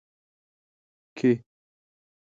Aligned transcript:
کې 1.17 1.31